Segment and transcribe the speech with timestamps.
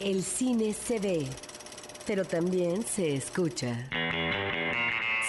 [0.00, 1.26] El cine se ve,
[2.06, 3.88] pero también se escucha.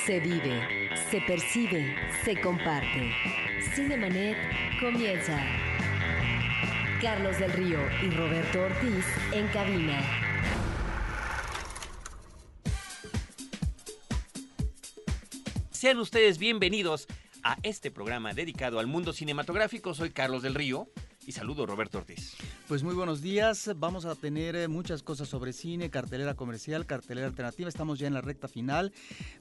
[0.05, 3.13] Se vive, se percibe, se comparte.
[3.73, 4.35] Cinemanet
[4.81, 5.41] comienza.
[7.01, 10.01] Carlos del Río y Roberto Ortiz en cabina.
[15.71, 17.07] Sean ustedes bienvenidos
[17.41, 19.93] a este programa dedicado al mundo cinematográfico.
[19.93, 20.89] Soy Carlos del Río
[21.25, 22.35] y saludo Roberto Ortiz.
[22.67, 27.25] Pues muy buenos días, vamos a tener eh, muchas cosas sobre cine, cartelera comercial, cartelera
[27.25, 28.91] alternativa, estamos ya en la recta final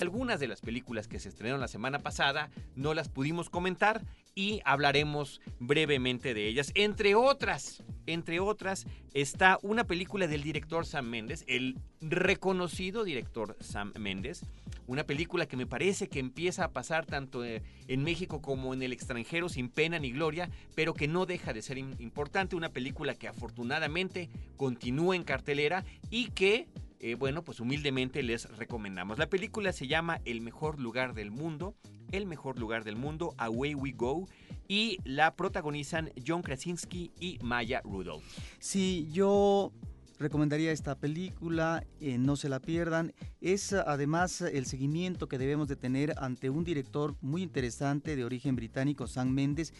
[0.00, 4.02] Algunas de las películas que se estrenaron la semana pasada no las pudimos comentar
[4.34, 6.72] y hablaremos brevemente de ellas.
[6.74, 13.92] Entre otras, entre otras, está una película del director Sam Mendes, el reconocido director Sam
[13.98, 14.44] Mendes,
[14.86, 18.82] una película que me parece que empieza a pasar tanto eh, en México como en
[18.82, 23.14] el extranjero sin pena ni gloria, pero que no deja de ser importante, una película
[23.14, 26.66] que afortunadamente continúa en cartelera y que
[27.00, 29.18] eh, bueno, pues humildemente les recomendamos.
[29.18, 31.74] La película se llama El mejor lugar del mundo,
[32.12, 34.28] El mejor lugar del mundo, Away We Go,
[34.68, 38.22] y la protagonizan John Krasinski y Maya Rudolph.
[38.58, 39.72] Sí, yo
[40.20, 43.14] recomendaría esta película, eh, no se la pierdan.
[43.40, 48.54] Es además el seguimiento que debemos de tener ante un director muy interesante de origen
[48.54, 49.72] británico, Sam Mendes,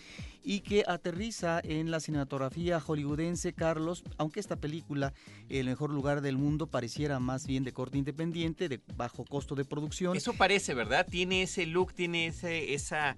[0.42, 5.12] y que aterriza en la cinematografía hollywoodense, Carlos, aunque esta película,
[5.50, 9.64] El mejor lugar del mundo, pareciera más bien de corte independiente, de bajo costo de
[9.64, 10.16] producción.
[10.16, 11.06] Eso parece, ¿verdad?
[11.08, 13.16] Tiene ese look, tiene ese, esa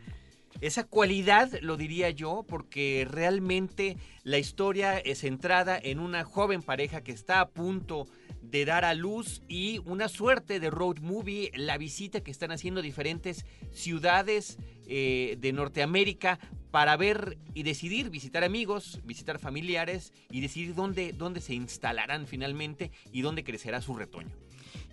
[0.60, 7.02] esa cualidad, lo diría yo, porque realmente la historia es centrada en una joven pareja
[7.02, 8.06] que está a punto
[8.42, 12.82] de dar a luz y una suerte de road movie, la visita que están haciendo
[12.82, 16.38] diferentes ciudades eh, de Norteamérica
[16.70, 22.90] para ver y decidir visitar amigos, visitar familiares y decidir dónde, dónde se instalarán finalmente
[23.12, 24.36] y dónde crecerá su retoño.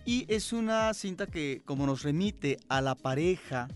[0.04, 3.68] Y es una cinta que como nos remite a la pareja,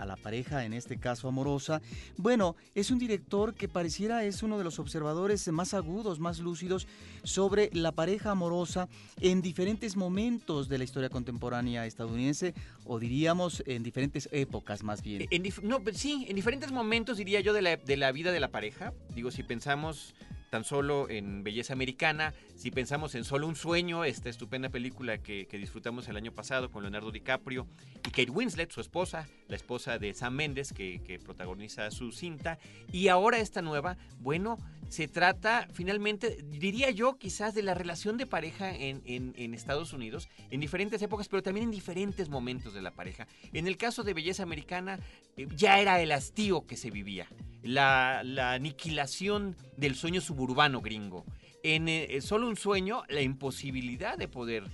[0.00, 1.82] a la pareja, en este caso amorosa.
[2.16, 6.86] Bueno, es un director que pareciera es uno de los observadores más agudos, más lúcidos
[7.22, 8.88] sobre la pareja amorosa
[9.20, 15.28] en diferentes momentos de la historia contemporánea estadounidense, o diríamos en diferentes épocas más bien.
[15.62, 18.92] no, sí, en diferentes momentos diría yo de la, de la vida de la pareja.
[19.14, 20.14] Digo, si pensamos
[20.50, 25.46] tan solo en Belleza Americana, si pensamos en Solo un Sueño, esta estupenda película que,
[25.52, 27.66] disfrutamos el año pasado con Leonardo DiCaprio
[28.06, 32.58] y Kate Winslet, su esposa, la esposa de Sam Mendes, que, que protagoniza su cinta,
[32.92, 34.58] y ahora esta nueva, bueno,
[34.90, 40.28] se trata finalmente, diría yo, quizás de la relación de pareja en, en, Estados Unidos,
[40.50, 43.28] en diferentes épocas, pero también en diferentes momentos de la pareja.
[43.52, 44.98] En el caso de Belleza Americana,
[45.36, 47.28] eh, ya era el hastío que se vivía,
[47.62, 51.24] la, la aniquilación del sueño suburbano gringo.
[51.62, 54.64] En eh, solo un sueño, la imposibilidad de poder,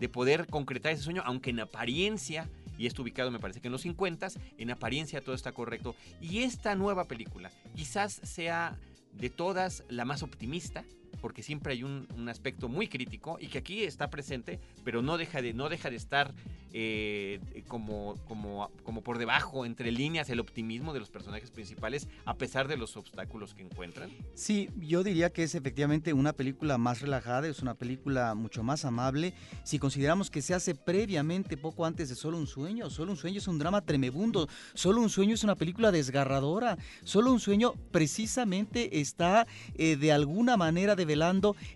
[0.00, 2.48] de poder concretar ese sueño, aunque en apariencia
[2.78, 4.28] y está ubicado me parece que en los 50,
[4.58, 5.94] en apariencia todo está correcto.
[6.20, 8.78] Y esta nueva película quizás sea
[9.16, 10.84] de todas la más optimista,
[11.20, 15.40] porque siempre hay un, aspecto muy crítico y que aquí está presente, pero no deja
[15.40, 16.34] de, no deja de estar
[16.72, 22.34] eh, como, como, como por debajo, entre líneas, el optimismo de los personajes principales, a
[22.34, 24.10] pesar de los obstáculos que encuentran.
[24.34, 28.84] Sí, yo diría que es efectivamente una película más relajada, es una película mucho más
[28.84, 29.32] amable.
[29.62, 33.38] Si consideramos que se hace previamente, poco antes de Solo un Sueño, Solo un Sueño
[33.38, 39.00] es un drama tremebundo, Solo un Sueño es una película desgarradora, Solo un Sueño precisamente
[39.00, 41.05] está eh, de alguna manera de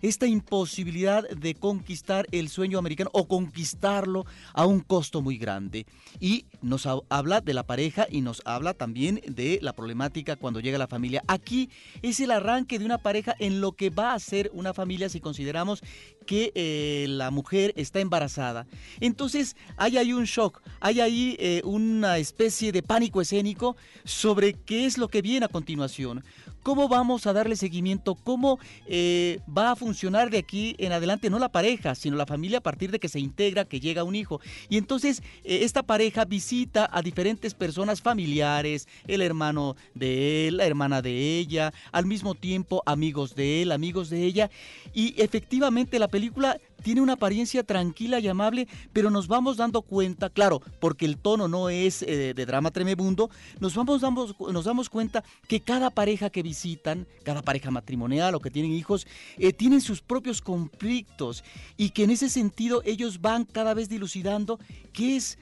[0.02, 5.86] esta imposibilidad de conquistar el sueño americano o conquistarlo a un costo muy grande.
[6.20, 10.78] Y nos habla de la pareja y nos habla también de la problemática cuando llega
[10.78, 11.22] la familia.
[11.28, 11.70] Aquí
[12.02, 15.20] es el arranque de una pareja en lo que va a ser una familia si
[15.20, 15.82] consideramos
[16.26, 18.66] que eh, la mujer está embarazada.
[19.00, 24.86] Entonces hay ahí un shock, hay ahí eh, una especie de pánico escénico sobre qué
[24.86, 26.22] es lo que viene a continuación
[26.62, 31.38] cómo vamos a darle seguimiento, cómo eh, va a funcionar de aquí en adelante, no
[31.38, 34.40] la pareja, sino la familia a partir de que se integra, que llega un hijo.
[34.68, 40.66] Y entonces eh, esta pareja visita a diferentes personas familiares, el hermano de él, la
[40.66, 44.50] hermana de ella, al mismo tiempo amigos de él, amigos de ella.
[44.94, 50.30] Y efectivamente la película tiene una apariencia tranquila y amable, pero nos vamos dando cuenta,
[50.30, 53.30] claro, porque el tono no es eh, de drama tremebundo,
[53.60, 58.40] nos vamos damos, nos damos cuenta que cada pareja que visitan, cada pareja matrimonial o
[58.40, 59.06] que tienen hijos,
[59.38, 61.44] eh, tienen sus propios conflictos
[61.76, 64.58] y que en ese sentido ellos van cada vez dilucidando
[64.92, 65.38] qué es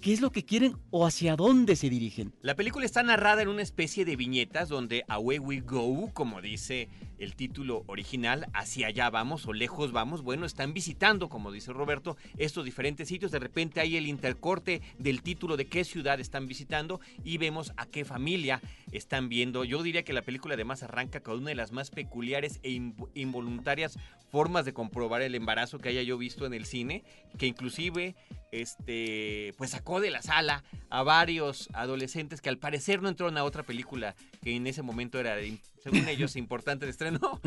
[0.00, 2.34] qué es lo que quieren o hacia dónde se dirigen.
[2.40, 6.88] La película está narrada en una especie de viñetas donde Away We Go, como dice
[7.18, 10.22] el título original, hacia allá vamos o lejos vamos.
[10.22, 13.30] Bueno, están visitando, como dice Roberto, estos diferentes sitios.
[13.30, 17.86] De repente hay el intercorte del título de qué ciudad están visitando y vemos a
[17.86, 18.62] qué familia
[18.92, 19.64] están viendo.
[19.64, 22.70] Yo diría que la película además arranca con una de las más peculiares e
[23.14, 23.98] involuntarias
[24.30, 27.04] formas de comprobar el embarazo que haya yo visto en el cine,
[27.36, 28.14] que inclusive
[28.52, 33.42] este pues sacó de la sala a varios adolescentes que al parecer no entraron a
[33.42, 35.34] otra película que en ese momento era
[35.82, 37.40] según ellos importante de estreno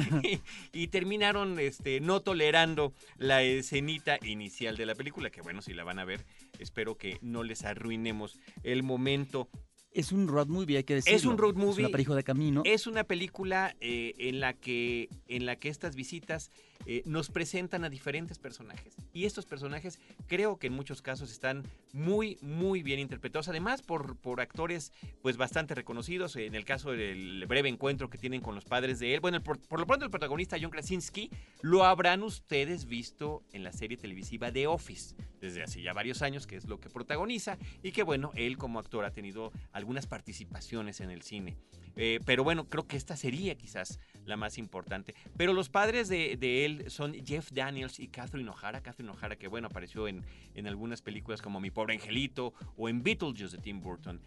[0.74, 5.86] y, terminaron este no tolerando la escenita inicial de la película que bueno si la
[5.86, 6.25] van a ver
[6.60, 9.48] espero que no les arruinemos el momento
[9.94, 11.16] es un road movie, hay que decirlo.
[11.16, 11.86] Es un road movie.
[11.86, 12.63] Es de camino.
[12.66, 16.50] Es una película eh, en, la que, en la que estas visitas
[16.86, 18.96] eh, nos presentan a diferentes personajes.
[19.14, 23.48] Y estos personajes creo que en muchos casos están muy, muy bien interpretados.
[23.48, 24.92] Además, por, por actores
[25.22, 26.36] pues bastante reconocidos.
[26.36, 29.20] En el caso del breve encuentro que tienen con los padres de él.
[29.20, 31.30] Bueno, por, lo pronto el protagonista, John Krasinski,
[31.62, 35.16] lo habrán ustedes visto en la serie televisiva The Office.
[35.40, 37.58] Desde hace ya varios años, que es lo que protagoniza.
[37.82, 41.58] Y que bueno, él como actor ha tenido algunas participaciones en el cine.
[41.95, 45.16] Eh, pero bueno, creo que esta sería quizás la más importante.
[45.38, 48.81] Pero los padres de, él son Jeff Daniels y Catherine O'Hara.
[48.81, 50.24] Catherine O'Hara que bueno, apareció en,
[50.56, 54.22] en algunas películas como Mi Pobre Angelito o en Beetlejuice de Tim Burton.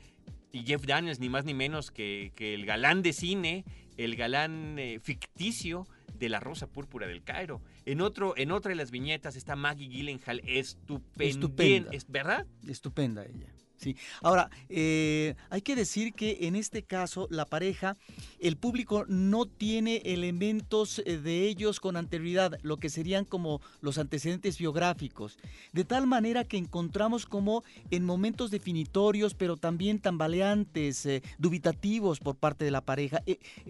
[0.52, 3.64] Y Jeff Daniels, ni más ni menos que, que el galán de cine,
[3.96, 7.60] el galán eh, ficticio de La Rosa Púrpura del Cairo.
[7.84, 11.24] En, otro, en otra de las viñetas está Maggie Gyllenhaal, estupenda.
[11.24, 11.90] Estupenda.
[12.08, 12.46] ¿Verdad?
[12.66, 13.52] Estupenda ella.
[13.76, 13.94] Sí.
[14.22, 17.96] Ahora, eh, hay que decir que en este caso la pareja,
[18.40, 23.98] el público no tiene elementos eh, de ellos con anterioridad, lo que serían como los
[23.98, 25.38] antecedentes biográficos,
[25.72, 32.36] de tal manera que encontramos como en momentos definitorios, pero también tambaleantes, eh, dubitativos por
[32.36, 33.22] parte de la pareja,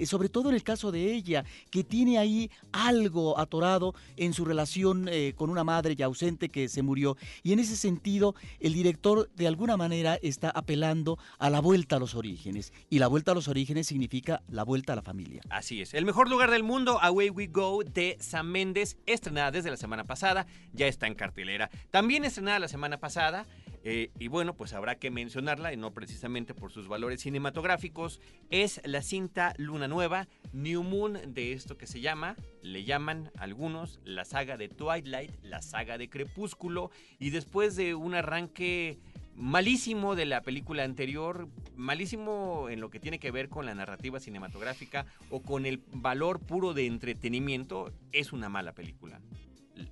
[0.04, 5.10] sobre todo en el caso de ella, que tiene ahí algo atorado en su relación
[5.34, 7.16] con una madre ya ausente que se murió.
[7.42, 11.98] Y en ese sentido, el director de alguna manera está apelando a la vuelta a
[11.98, 12.72] los orígenes.
[12.90, 15.42] Y la vuelta a los orígenes significa la vuelta a la familia.
[15.50, 15.94] Así es.
[15.94, 20.04] El mejor lugar del mundo, Away We Go, de Sam Méndez, estrenada desde la semana
[20.04, 21.70] pasada, ya está en cartelera.
[21.90, 23.46] También estrenada la semana pasada.
[23.88, 28.20] Eh, y bueno, pues habrá que mencionarla, y no precisamente por sus valores cinematográficos,
[28.50, 34.00] es la cinta Luna Nueva, New Moon, de esto que se llama, le llaman algunos,
[34.04, 36.90] la saga de Twilight, la saga de Crepúsculo,
[37.20, 38.98] y después de un arranque
[39.36, 44.18] malísimo de la película anterior, malísimo en lo que tiene que ver con la narrativa
[44.18, 49.20] cinematográfica o con el valor puro de entretenimiento, es una mala película.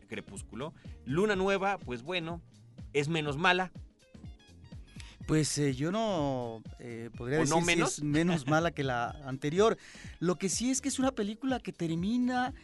[0.08, 0.73] Crepúsculo.
[1.05, 2.41] Luna Nueva, pues bueno,
[2.93, 3.70] es menos mala.
[5.26, 7.98] Pues eh, yo no eh, podría decir menos?
[7.98, 9.79] es menos mala que la anterior.
[10.20, 12.55] Lo que sí es que es una película que termina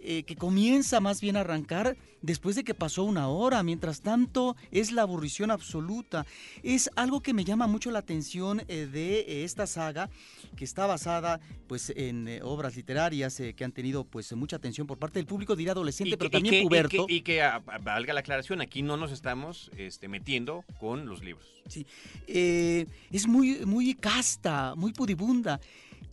[0.00, 3.62] eh, que comienza más bien a arrancar después de que pasó una hora.
[3.62, 6.26] Mientras tanto, es la aburrición absoluta.
[6.62, 10.08] Es algo que me llama mucho la atención eh, de eh, esta saga,
[10.56, 15.18] que está basada pues, en obras literarias que han tenido pues, mucha atención por parte
[15.18, 17.06] del público, dirá adolescente, pero también puberto.
[17.08, 21.46] Y que, ah, valga la aclaración, aquí no nos estamos este, metiendo con los libros.
[21.68, 21.86] Sí,
[22.26, 25.60] es muy, muy casta, muy pudibunda.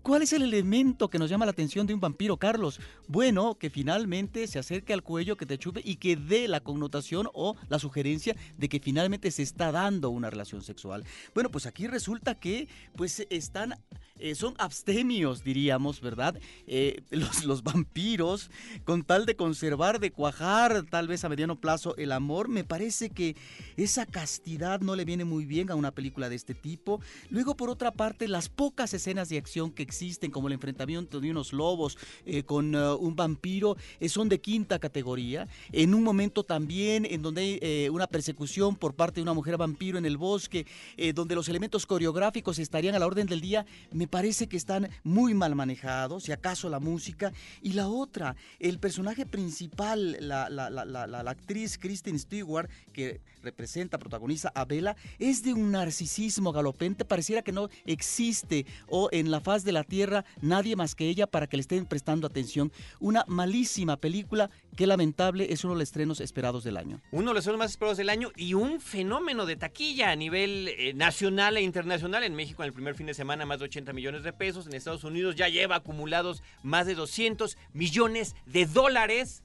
[0.05, 2.79] ¿Cuál es el elemento que nos llama la atención de un vampiro, Carlos?
[3.07, 7.27] Bueno, que finalmente se acerque al cuello, que te chupe y que dé la connotación
[7.33, 11.05] o la sugerencia de que finalmente se está dando una relación sexual.
[11.33, 13.79] Bueno, pues aquí resulta que pues están
[14.17, 16.39] eh, son abstemios, diríamos, ¿verdad?
[16.67, 18.49] Eh, los, vampiros,
[18.85, 23.09] con tal de conservar, de cuajar tal vez a mediano plazo el amor, me parece
[23.09, 23.35] que
[23.75, 27.01] esa castidad no le viene muy bien a una película de este tipo.
[27.29, 31.31] Luego, por otra parte, las pocas escenas de acción que existen, como el enfrentamiento de
[31.31, 33.75] unos lobos eh, con un vampiro,
[34.07, 35.49] son de quinta categoría.
[35.73, 39.97] En un momento también en donde hay una persecución por parte de una mujer vampiro
[39.97, 40.65] en el bosque,
[41.13, 45.33] donde los elementos coreográficos estarían a la orden del día, me parece que están muy
[45.33, 47.31] mal manejados, si acaso la música.
[47.61, 54.95] Y la otra, el personaje principal, la, actriz Kristen Stewart, que representa, protagoniza a Bella,
[55.19, 59.83] es de un narcisismo galopente, pareciera que no existe o en la faz de la
[59.83, 62.71] tierra nadie más que ella para que le estén prestando atención.
[62.99, 66.99] Una malísima película Qué lamentable, es uno de los estrenos esperados del año.
[67.11, 70.67] Uno de los estrenos más esperados del año y un fenómeno de taquilla a nivel
[70.67, 72.25] eh, nacional e internacional.
[72.25, 74.67] En México en el primer fin de semana más de 80 millones de pesos.
[74.67, 79.43] En Estados Unidos ya lleva acumulados más de 200 millones de dólares.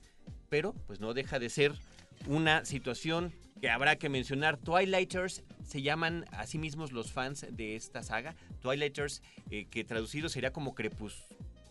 [0.49, 1.73] Pero pues no deja de ser
[2.27, 4.57] una situación que habrá que mencionar.
[4.57, 8.35] Twilighters se llaman a sí mismos los fans de esta saga.
[8.61, 11.25] Twilighters, eh, que traducido sería como crepus,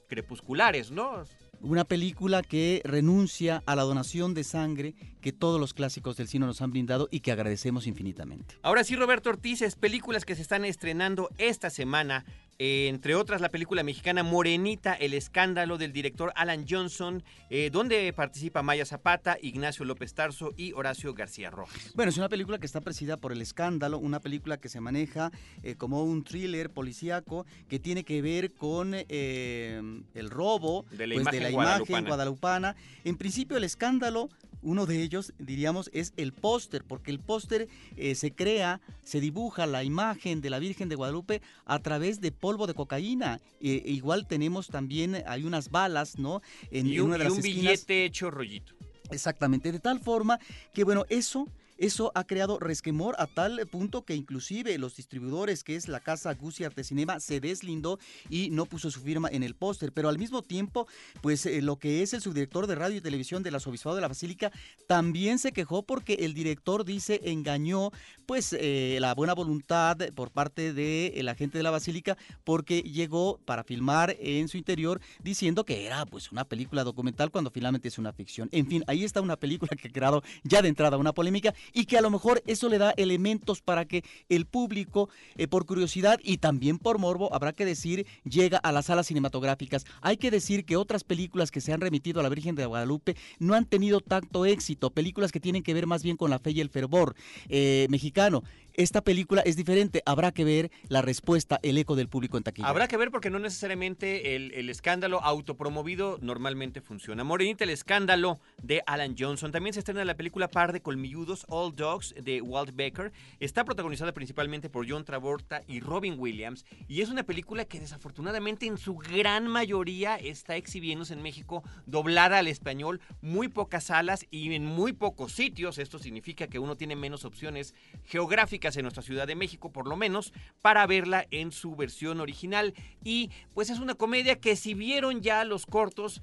[0.07, 1.24] crepusculares, ¿no?
[1.62, 6.45] Una película que renuncia a la donación de sangre que todos los clásicos del cine
[6.45, 8.55] nos han brindado y que agradecemos infinitamente.
[8.62, 12.24] Ahora sí, Roberto Ortiz, es películas que se están estrenando esta semana
[12.60, 18.62] entre otras la película mexicana Morenita, el escándalo del director Alan Johnson, eh, donde participa
[18.62, 21.94] Maya Zapata, Ignacio López Tarso y Horacio García Rojas.
[21.96, 25.32] Bueno, es una película que está presidida por el escándalo, una película que se maneja
[25.63, 29.82] eh, como un thriller policíaco que tiene que ver con eh,
[30.13, 32.75] el robo de la, pues, imagen, guadalupana.
[33.06, 34.30] En principio el escándalo
[34.62, 39.66] uno de ellos, diríamos, es el póster, porque el póster eh, se crea, se dibuja
[39.66, 43.39] la imagen de la Virgen de Guadalupe a través de polvo de cocaína.
[43.62, 46.42] E, igual tenemos también, hay unas balas, ¿no?
[46.72, 48.74] En, y un, un billete hecho rollito.
[49.12, 50.39] Exactamente, de tal forma
[50.74, 51.48] que, bueno, eso
[51.79, 56.33] eso ha creado resquemor a tal punto que inclusive los distribuidores, que es la casa
[56.33, 59.91] Gucci Artesinema, se deslindó y no puso su firma en el póster.
[59.93, 60.88] Pero al mismo tiempo,
[61.21, 64.07] pues eh, lo que es el subdirector de radio y televisión del arzobispado de la
[64.07, 64.51] Basílica
[64.88, 67.91] también se quejó porque el director dice engañó
[68.25, 73.39] pues eh, la buena voluntad por parte de la gente de la Basílica porque llegó
[73.45, 77.98] para filmar en su interior diciendo que era pues una película documental cuando finalmente es
[77.98, 78.50] una ficción.
[78.51, 81.86] En fin, ahí está una película que ha creado ya de entrada una polémica y
[81.86, 86.20] que a lo mejor eso le da elementos para que el público, eh, por curiosidad
[86.24, 89.86] y también por morbo, habrá que decir, llega a las salas cinematográficas.
[90.02, 93.16] Hay que decir que otras películas que se han remitido a la Virgen de Guadalupe
[93.40, 96.52] no han tenido tanto éxito, películas que tienen que ver más bien con la fe
[96.52, 97.16] y el fervor
[97.50, 98.44] eh, mexicano.
[98.74, 102.68] Esta película es diferente, habrá que ver la respuesta, el eco del público en taquilla.
[102.68, 107.24] Habrá que ver porque no necesariamente el, escándalo autopromovido normalmente funciona.
[107.24, 109.52] Morenita, el escándalo de Alan Johnson.
[109.52, 113.12] También se estrena la película Par de Colmilludos, All Dogs, de Walt Baker.
[113.40, 116.66] Está protagonizada principalmente por John Travolta y Robin Williams.
[116.88, 122.38] Y es una película que desafortunadamente en su gran mayoría está exhibiéndose en México doblada
[122.38, 123.02] al español.
[123.22, 125.78] Muy pocas salas y en muy pocos sitios.
[125.78, 127.74] Esto significa que uno tiene menos opciones
[128.06, 132.74] geográficas en nuestra Ciudad de México, por lo menos, para verla en su versión original.
[133.04, 136.22] Y pues es una comedia que si vieron ya los cortos,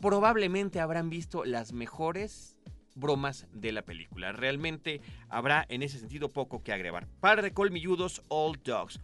[0.00, 2.56] probablemente habrán visto las mejores
[2.94, 4.32] bromas de la película.
[4.32, 7.06] Realmente habrá en ese sentido poco que agregar.
[7.20, 9.00] Par de colmilludos, All Dogs.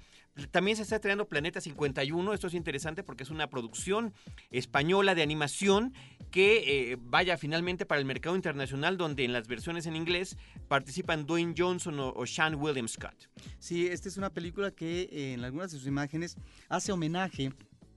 [0.50, 2.34] También se está estrenando Planeta 51.
[2.34, 4.12] Esto es interesante porque es una producción
[4.50, 5.94] española de animación
[6.30, 10.36] que eh, vaya finalmente para el mercado internacional, donde en las versiones en inglés
[10.68, 13.30] participan Dwayne Johnson o, Sean William Scott.
[13.58, 16.36] Sí, esta es una película que eh, en algunas de sus imágenes
[16.68, 17.52] hace homenaje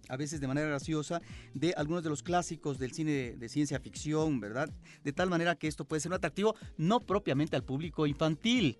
[0.09, 1.21] a veces de manera graciosa,
[1.53, 4.69] de algunos de los clásicos del cine de, ciencia ficción, ¿verdad?
[5.03, 8.77] De tal manera que esto puede ser un atractivo no propiamente al público infantil,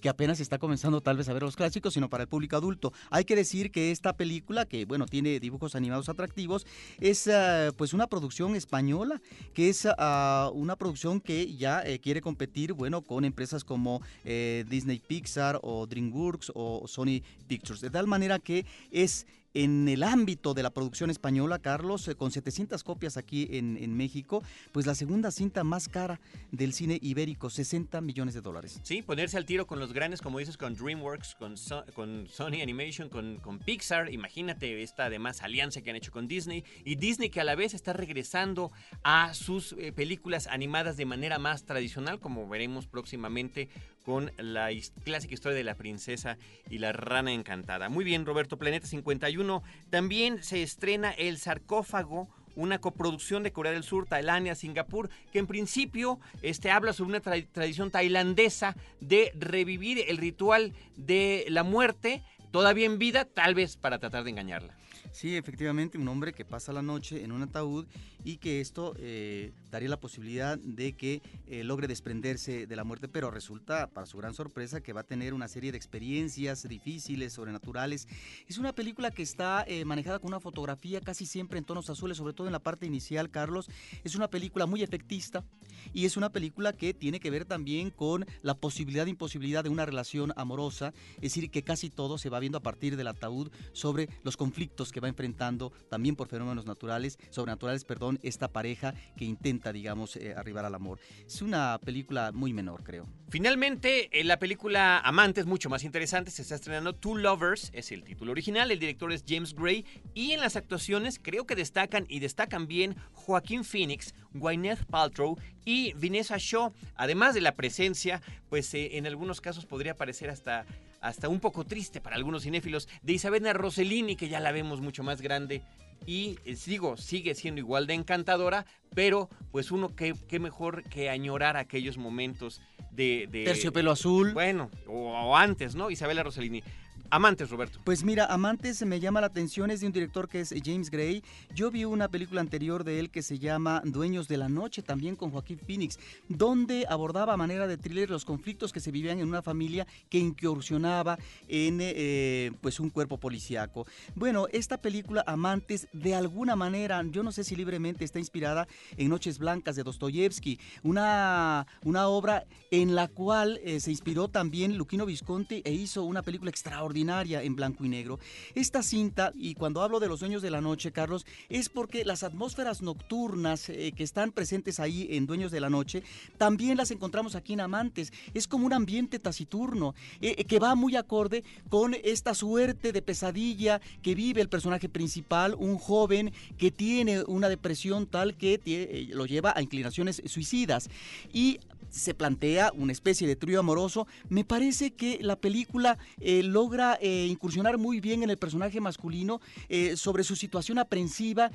[0.00, 2.92] que apenas está comenzando tal vez a ver los clásicos, sino para el público adulto.
[3.10, 6.66] Hay que decir que esta película, que bueno, tiene dibujos animados atractivos,
[7.00, 9.20] es ah, pues una producción española,
[9.54, 14.64] que es ah, una producción que ya eh, quiere competir, bueno, con empresas como eh,
[14.68, 17.80] Disney Pixar o DreamWorks o Sony Pictures.
[17.80, 22.30] De tal manera que es en el ámbito de la producción española, Carlos, eh, con
[22.30, 26.20] 700 copias aquí en, México, pues la segunda cinta más cara
[26.52, 28.80] del cine ibérico, 60 millones de dólares.
[28.82, 31.54] Sí, ponerse al tiro con los grandes, como dices, con DreamWorks, con,
[31.94, 34.12] con Sony Animation, con, con, Pixar.
[34.12, 36.64] Imagínate esta además alianza que han hecho con Disney.
[36.84, 38.70] Y Disney que a la vez está regresando
[39.02, 43.68] a sus eh, películas animadas de manera más tradicional, como veremos próximamente
[44.04, 44.70] con la
[45.04, 46.38] clásica historia de la princesa
[46.70, 47.90] y la rana encantada.
[47.90, 53.70] Muy bien, Roberto, Planeta 51 51 también se estrena El sarcófago una coproducción de Corea
[53.70, 60.04] del Sur, Tailandia, Singapur, que en principio este, habla sobre una tradición tailandesa de revivir
[60.08, 64.74] el ritual de la muerte, todavía en vida, tal vez para tratar de engañarla.
[65.12, 67.86] Sí, efectivamente, un hombre que pasa la noche en un ataúd
[68.24, 73.08] y que esto eh, daría la posibilidad de que eh, logre desprenderse de la muerte,
[73.08, 77.32] pero resulta, para su gran sorpresa, que va a tener una serie de experiencias difíciles,
[77.32, 78.08] sobrenaturales.
[78.46, 82.16] Es una película que está eh, manejada con una fotografía casi siempre en tonos azules,
[82.16, 83.68] sobre todo en la parte inicial, Carlos.
[84.04, 85.44] Es una película muy efectista
[85.92, 89.70] y es una película que tiene que ver también con la posibilidad e imposibilidad de
[89.70, 93.50] una relación amorosa, es decir, que casi todo se va viendo a partir del ataúd
[93.72, 99.24] sobre los conflictos que va enfrentando también por fenómenos naturales, sobrenaturales, perdón, esta pareja que
[99.24, 100.98] intenta, digamos, eh, arribar al amor.
[101.26, 103.06] Es una película muy menor, creo.
[103.28, 108.04] Finalmente, en la película Amantes, mucho más interesante, se está estrenando Two Lovers, es el
[108.04, 112.20] título original, el director es James Gray, y en las actuaciones creo que destacan y
[112.20, 118.96] destacan bien Joaquín Phoenix, Gwyneth Paltrow y Vanessa Shaw, además de la presencia, pues eh,
[118.96, 120.64] en algunos casos podría parecer hasta
[121.00, 125.02] hasta un poco triste para algunos cinéfilos, de Isabella Rossellini, que ya la vemos mucho
[125.02, 125.62] más grande.
[126.06, 131.56] Y eh, sigo, sigue siendo igual de encantadora, pero pues uno que, mejor que añorar
[131.56, 132.60] aquellos momentos
[132.92, 133.28] de...
[133.30, 134.32] de Terciopelo azul.
[134.32, 135.90] Bueno, o, o antes, ¿no?
[135.90, 136.62] Isabela Rossellini.
[137.10, 137.80] Amantes, Roberto.
[137.84, 141.22] Pues mira, Amantes me llama la atención, es de un director que es James Gray.
[141.54, 145.16] Yo vi una película anterior de él que se llama Dueños de la Noche, también
[145.16, 145.98] con Joaquín Phoenix,
[146.28, 150.18] donde abordaba a manera de thriller los conflictos que se vivían en una familia que
[150.18, 153.86] incursionaba en eh, pues un cuerpo policíaco.
[154.14, 159.08] Bueno, esta película Amantes, de alguna manera, yo no sé si libremente está inspirada en
[159.08, 165.06] Noches Blancas de Dostoyevsky, una, una obra en la cual eh, se inspiró también Luquino
[165.06, 168.18] Visconti e hizo una película extraordinaria en blanco y negro.
[168.54, 172.22] Esta cinta, y cuando hablo de los sueños de la noche, Carlos, es porque las
[172.22, 176.02] atmósferas nocturnas eh, que están presentes ahí en Dueños de la Noche,
[176.36, 178.12] también las encontramos aquí en Amantes.
[178.34, 183.02] Es como un ambiente taciturno, eh, eh, que va muy acorde con esta suerte de
[183.02, 189.24] pesadilla que vive el personaje principal, un joven que tiene una depresión tal que lo
[189.26, 190.90] lleva a inclinaciones suicidas.
[191.32, 194.06] Y se plantea una especie de trío amoroso.
[194.28, 199.40] Me parece que la película eh, logra eh, incursionar muy bien en el personaje masculino
[199.68, 201.50] eh, sobre su situación aprensiva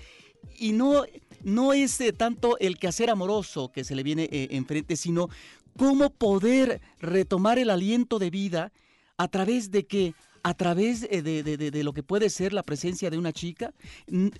[0.57, 1.03] y no,
[1.43, 5.29] no es tanto el quehacer amoroso que se le viene enfrente, sino
[5.77, 8.71] cómo poder retomar el aliento de vida
[9.17, 10.13] a través de que
[10.43, 13.73] a través de, lo que puede ser la presencia de una chica.
[14.07, 14.33] En,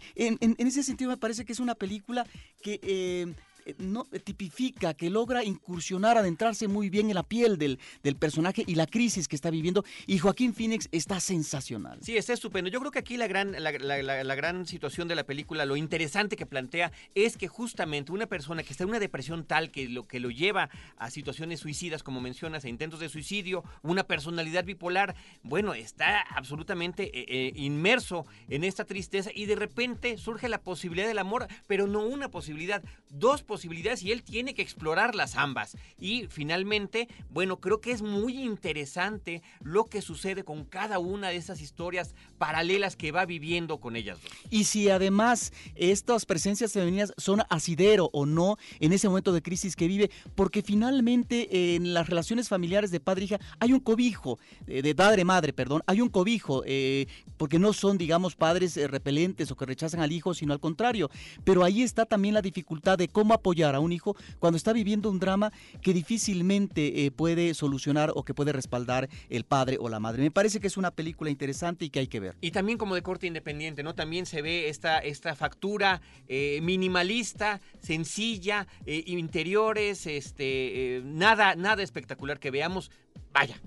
[0.58, 2.28] ese sentido me parece que es una película
[2.62, 3.34] que eh,
[3.78, 8.63] no, eh, tipifica, que logra incursionar, adentrarse muy bien en la piel del, del personaje
[8.65, 9.84] y la crisis que está viviendo.
[10.08, 11.99] Y Joaquín Phoenix está sensacional.
[12.02, 12.69] Sí, está estupendo.
[12.69, 16.36] Yo creo que aquí la gran, la, la, gran situación de la película, lo interesante
[16.36, 20.08] que plantea, es que justamente una persona que está en una depresión tal que lo
[20.08, 25.15] que lo lleva a situaciones suicidas, como mencionas, a intentos de suicidio, una personalidad bipolar,
[25.43, 31.19] bueno, está absolutamente eh, inmerso en esta tristeza y de repente surge la posibilidad del
[31.19, 35.78] amor, pero no una posibilidad, dos posibilidades posibilidades y él tiene que explorarlas ambas.
[36.00, 41.36] Y finalmente, bueno, creo que es muy interesante lo que sucede con cada una de
[41.36, 44.32] esas historias paralelas que va viviendo con ellas dos.
[44.50, 49.76] Y si además estas presencias femeninas son asidero o no en ese momento de crisis
[49.76, 54.39] que vive, porque finalmente en las relaciones familiares de padre e hija hay un cobijo,
[54.66, 57.06] eh, de padre-madre, perdón, hay un cobijo, eh,
[57.38, 61.12] porque no son, digamos, padres eh, repelentes o que rechazan al hijo, sino al contrario.
[61.44, 65.10] Pero ahí está también la dificultad de cómo apoyar a un hijo cuando está viviendo
[65.10, 65.51] un drama
[65.82, 70.23] que difícilmente eh, puede solucionar o que puede respaldar el padre o la madre.
[70.23, 72.36] Me parece que es una película interesante y que hay que ver.
[72.39, 73.95] Y también como de corte independiente, ¿no?
[73.95, 82.39] También se ve esta, esta factura eh, minimalista, sencilla, eh, interiores, este, nada, nada espectacular
[82.39, 82.91] que veamos.
[83.34, 83.60] Vaya,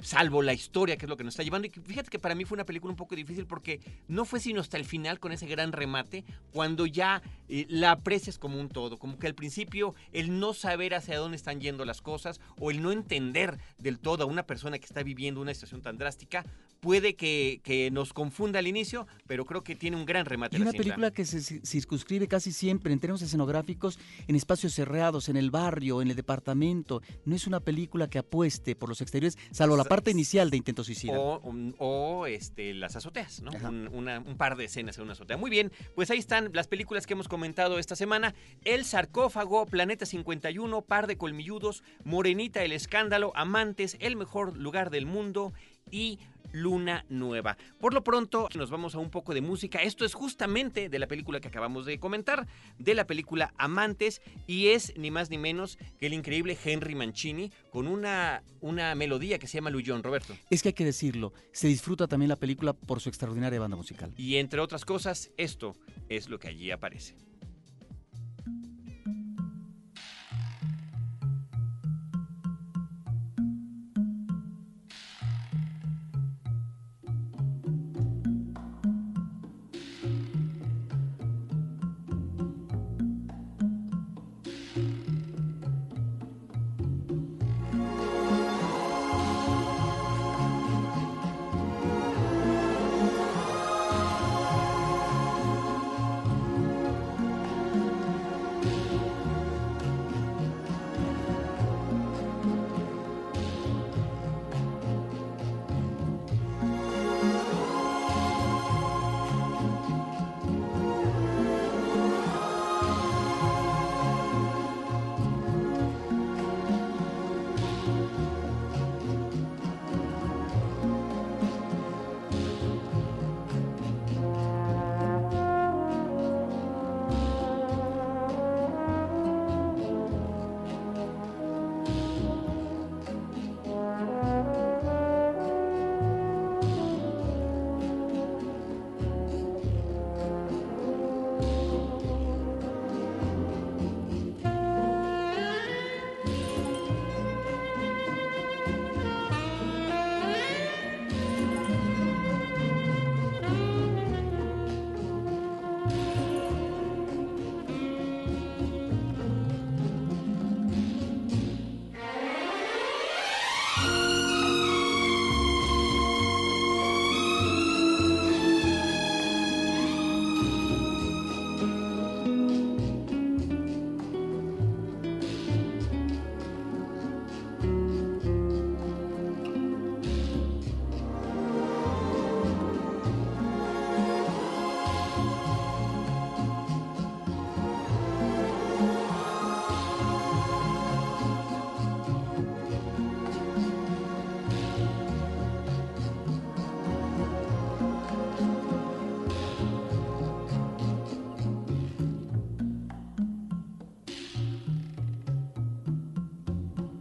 [0.00, 1.68] salvo la historia, que es lo que nos está llevando.
[1.68, 4.60] Y fíjate que para mí fue una película un poco difícil porque no fue sino
[4.60, 8.98] hasta el final con ese gran remate, cuando ya eh, la aprecias como un todo,
[8.98, 12.82] como que al principio el no saber hacia dónde están yendo las cosas o el
[12.82, 16.44] no entender del todo a una persona que está viviendo una situación tan drástica,
[16.80, 20.56] puede que, nos confunda al inicio, pero creo que tiene un gran remate.
[20.56, 25.36] Y una película que se circunscribe casi siempre en términos escenográficos en espacios cerrados, en
[25.36, 27.02] el barrio, en el departamento.
[27.24, 30.84] No es una película que apueste por los exteriores, salvo la parte inicial de Intento
[30.84, 31.18] Suicida.
[31.18, 33.50] O, este, las azoteas, ¿no?
[33.50, 35.36] Un, par de escenas en una azotea.
[35.36, 38.32] Muy bien, pues ahí están las películas que hemos comentado esta semana.
[38.64, 45.06] El sarcófago, Planeta 51, Par de colmilludos, Morenita, El escándalo, Amantes, El mejor lugar del
[45.06, 45.52] mundo
[45.90, 46.20] y
[46.52, 47.56] Luna Nueva.
[47.78, 49.82] Por lo pronto nos vamos a un poco de música.
[49.82, 52.46] Esto es justamente de la película que acabamos de comentar,
[52.78, 57.52] de la película Amantes, y es ni más ni menos que el increíble Henry Mancini
[57.70, 60.36] con una, una melodía que se llama Lullón, Roberto.
[60.50, 64.12] Es que hay que decirlo, se disfruta también la película por su extraordinaria banda musical.
[64.16, 65.74] Y entre otras cosas, esto
[66.08, 67.16] es lo que allí aparece.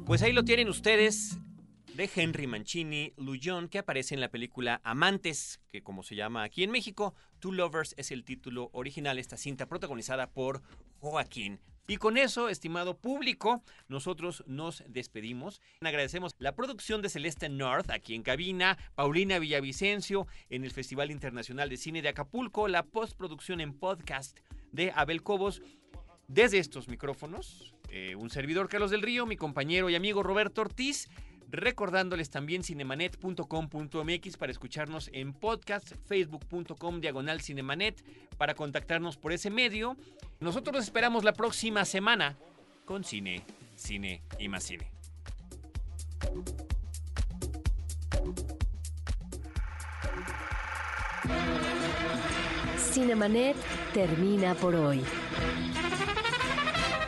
[0.10, 1.38] Pues ahí lo tienen ustedes
[1.94, 6.64] de Henry Mancini, Lujon, que aparece en la película Amantes, que como se llama aquí
[6.64, 10.64] en México, Two Lovers es el título original, esta cinta protagonizada por
[10.98, 11.60] Joaquín.
[11.88, 15.62] Y con eso, estimado público, nosotros nos despedimos.
[15.82, 21.70] Agradecemos la producción de Celeste North aquí en cabina, Paulina Villavicencio en el Festival Internacional
[21.70, 24.40] de Cine de Acapulco, la postproducción en podcast
[24.72, 25.62] de Abel Cobos.
[26.28, 31.10] Desde estos micrófonos, eh, un servidor Carlos del Río, mi compañero y amigo Roberto Ortiz,
[31.50, 38.04] recordándoles también cinemanet.com.mx para escucharnos en podcast, facebook.com diagonal cinemanet
[38.38, 39.98] para contactarnos por ese medio.
[40.40, 42.38] Nosotros los esperamos la próxima semana
[42.86, 43.44] con cine,
[43.76, 44.92] cine y más cine.
[52.78, 53.56] Cinemanet
[53.94, 55.04] termina por hoy.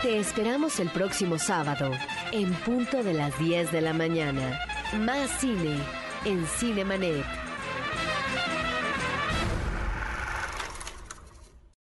[0.02, 1.92] Te esperamos el próximo sábado,
[2.32, 4.60] en punto de las 10 de la mañana.
[4.98, 5.78] Más cine
[6.26, 7.41] en Cinemanet.